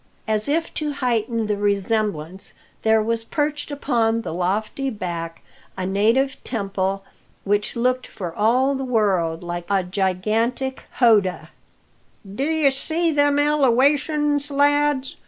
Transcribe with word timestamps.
As 0.27 0.49
if 0.49 0.73
to 0.73 0.93
heighten 0.93 1.45
the 1.45 1.57
resemblance, 1.57 2.55
there 2.81 3.03
was 3.03 3.23
perched 3.23 3.69
upon 3.69 4.23
the 4.23 4.33
lofty 4.33 4.89
back 4.89 5.43
a 5.77 5.85
native 5.85 6.43
temple, 6.43 7.03
which 7.43 7.75
looked 7.75 8.07
for 8.07 8.33
all 8.33 8.73
the 8.73 8.83
world 8.83 9.43
like 9.43 9.65
a 9.69 9.83
gigantic 9.83 10.85
howdah. 10.93 11.49
"D'ye 12.27 12.69
see 12.71 13.11
them 13.11 13.37
elewations, 13.37 14.49
lads?" 14.49 15.17